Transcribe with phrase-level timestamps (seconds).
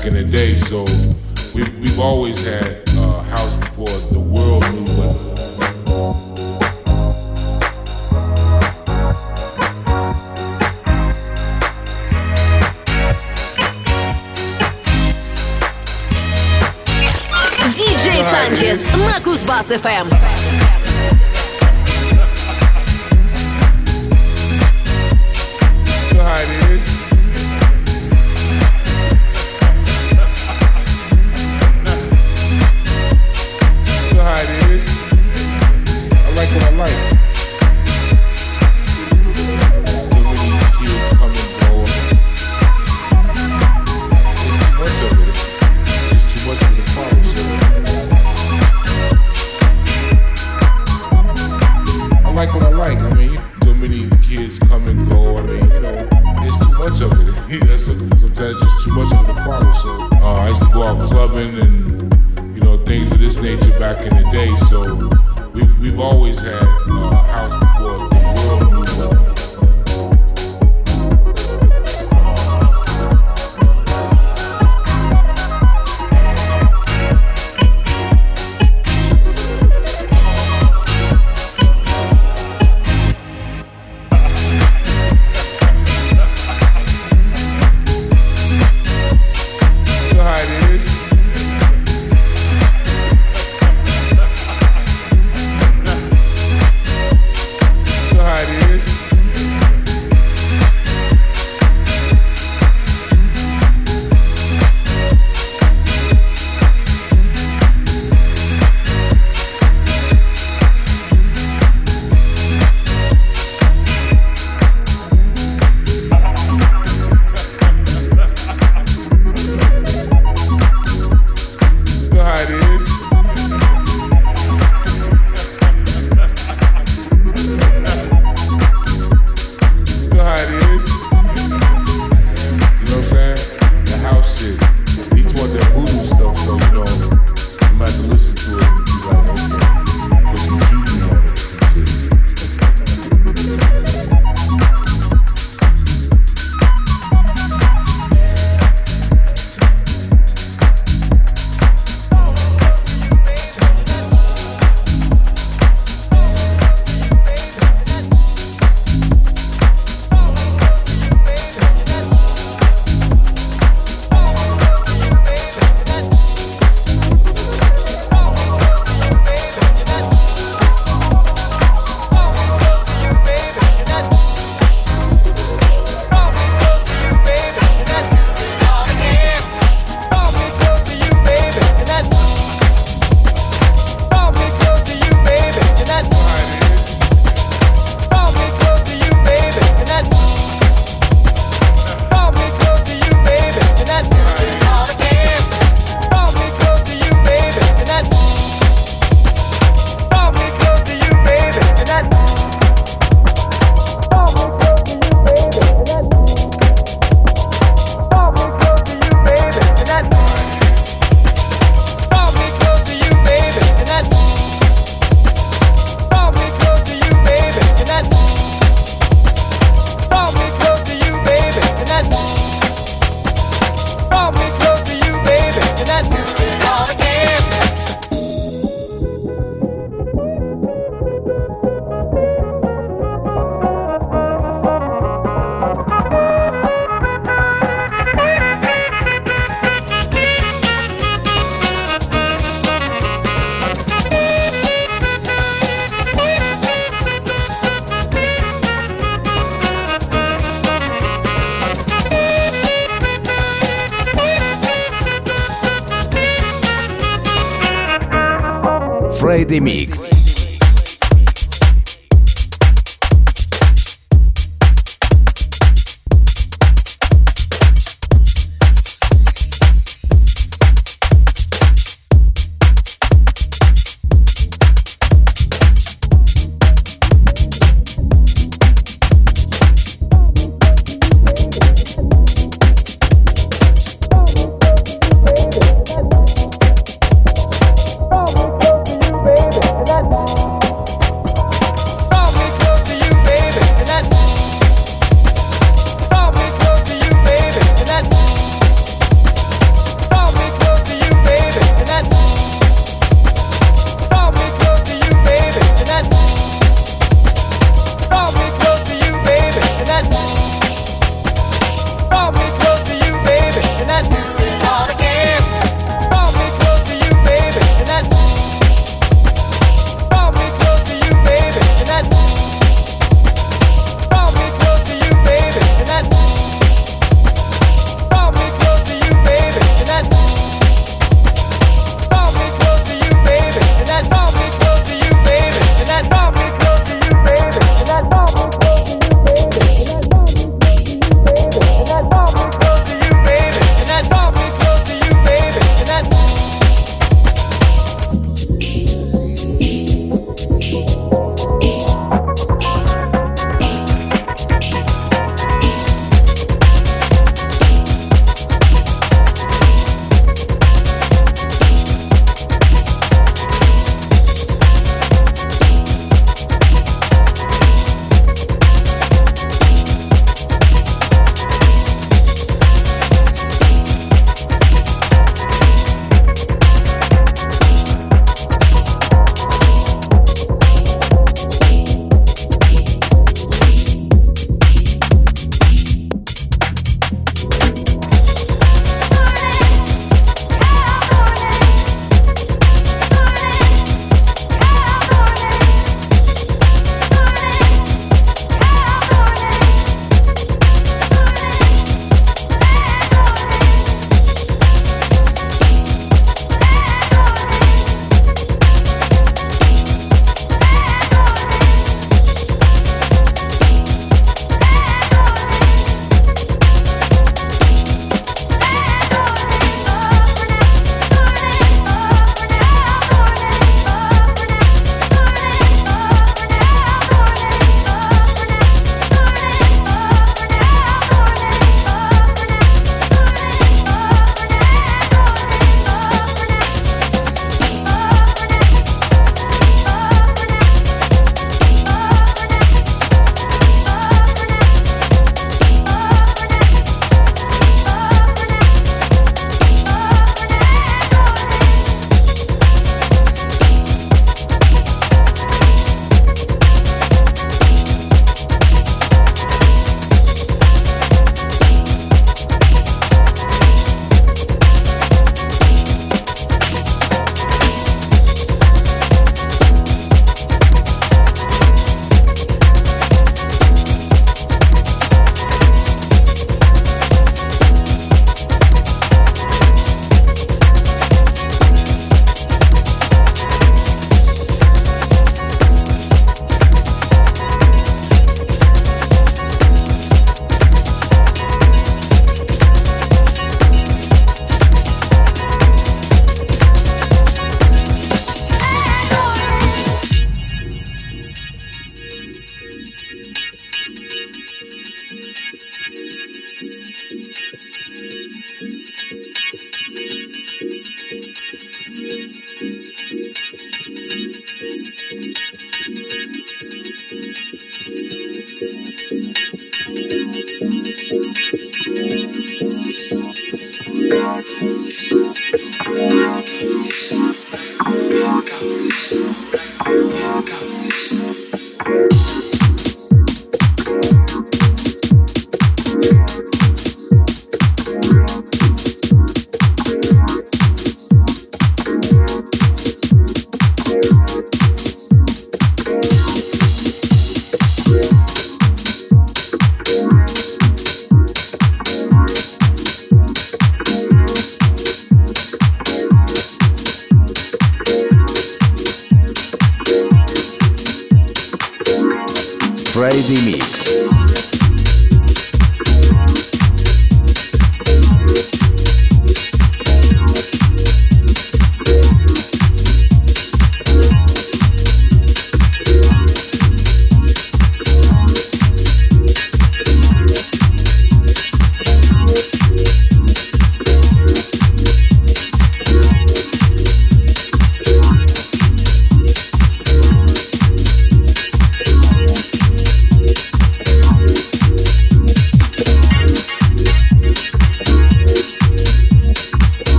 [0.00, 0.54] back in the day.
[0.54, 0.84] So
[1.54, 5.16] we've, we've always had a house before the world knew what.
[18.30, 20.39] Санчес на Кузбасс-ФМ.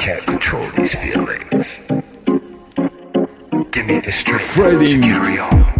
[0.00, 1.82] can't control these feelings.
[3.70, 4.92] Give me the strength Freddy's.
[4.92, 5.79] to carry on.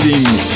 [0.00, 0.53] Trading.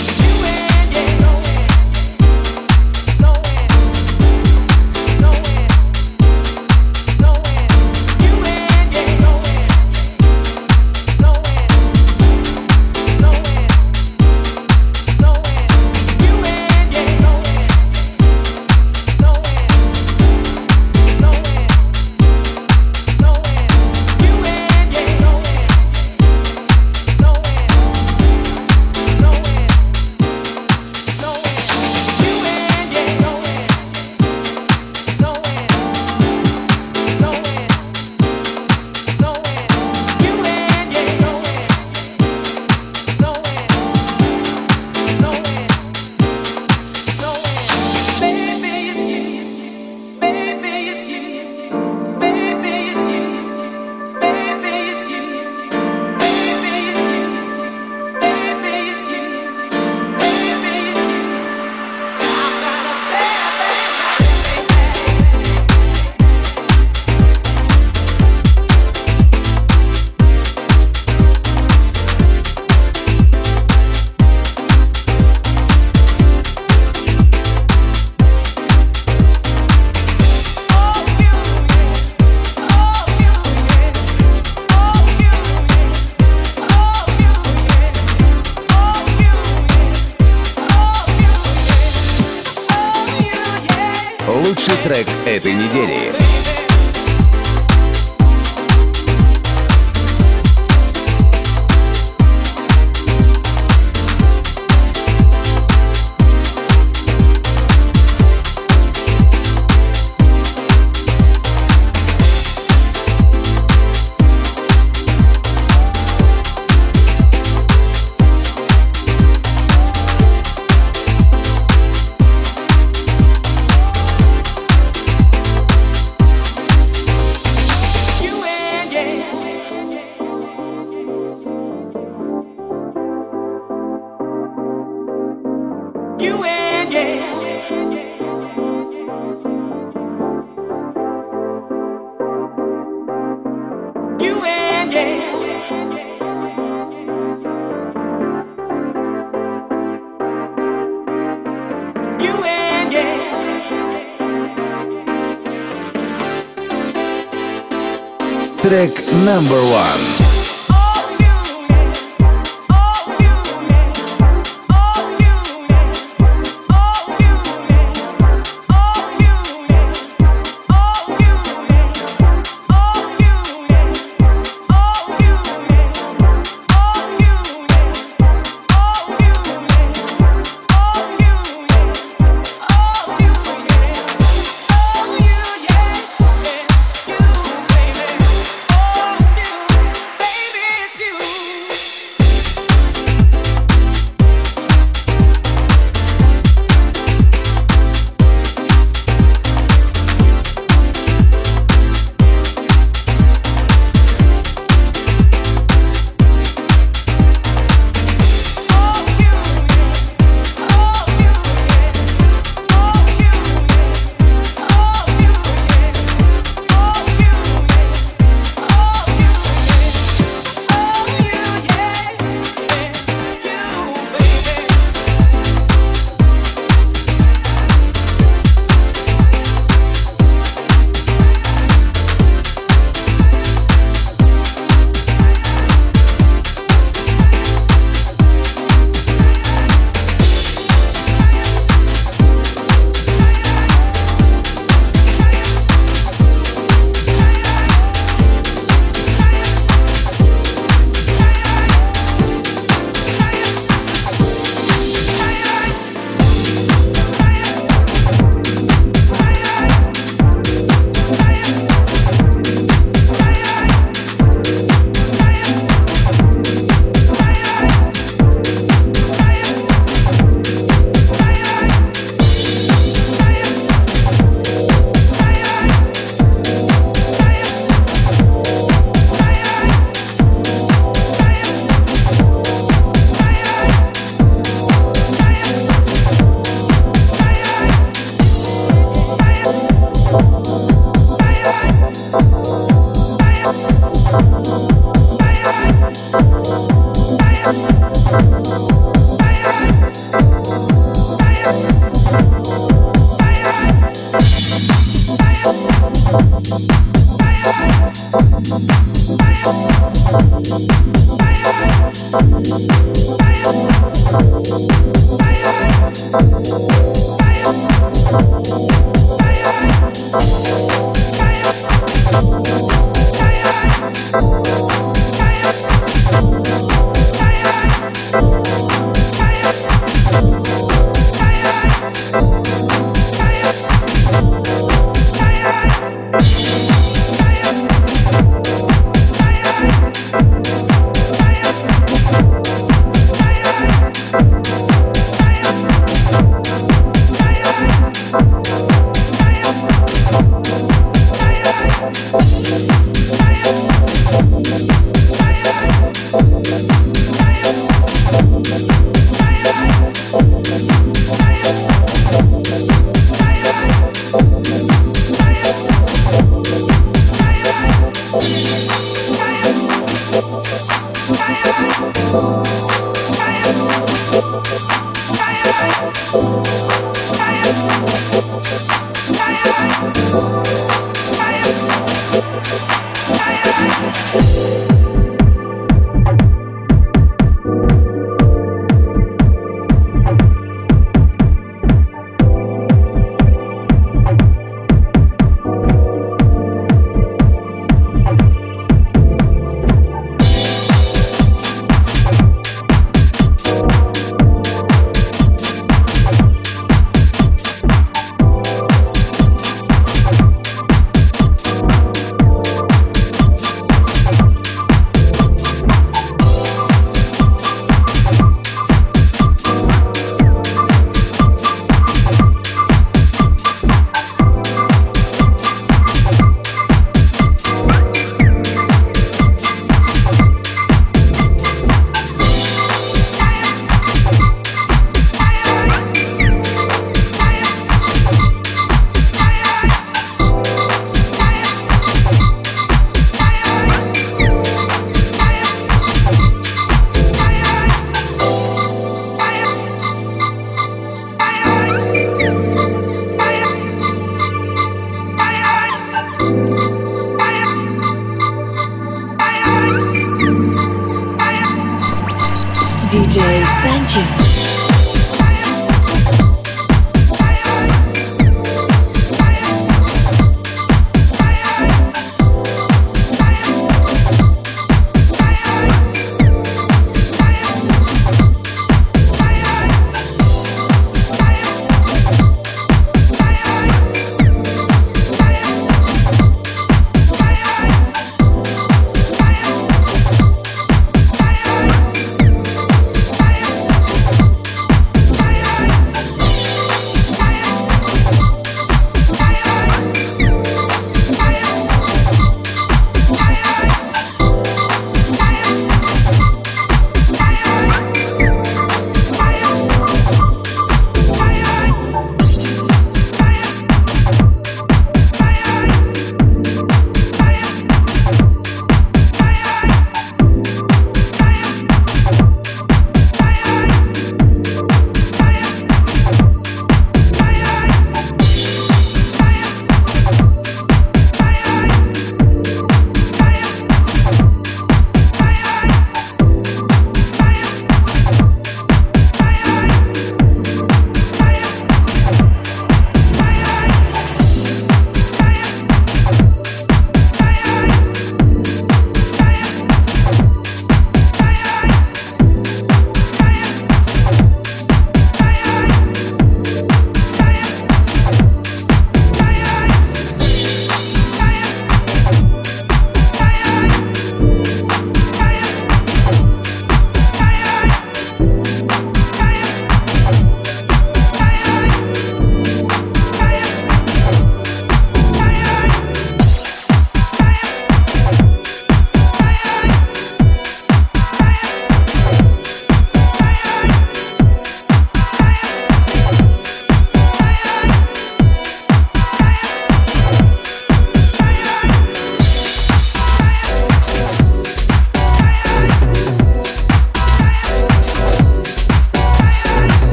[159.29, 160.18] Number one.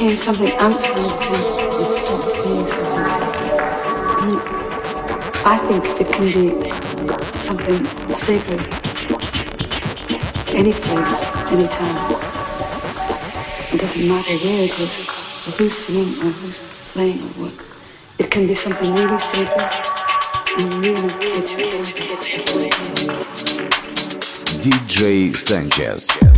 [0.00, 1.60] Became something outside temple.
[1.76, 3.60] It stopped being something sacred.
[4.22, 4.34] And
[5.44, 6.44] I think it can be
[7.44, 7.84] something
[8.14, 8.60] sacred
[10.56, 11.14] any place,
[11.52, 11.98] any time.
[13.74, 14.98] It doesn't matter where it is,
[15.46, 16.58] or who's singing, or who's
[16.92, 17.54] playing, or what.
[18.18, 19.60] It can be something really sacred
[20.58, 21.84] and really kitchen.
[24.62, 26.29] DJ Sanchez.